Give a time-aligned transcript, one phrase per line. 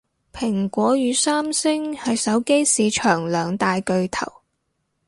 [0.33, 4.41] 蘋果與三星係手機市場兩大巨頭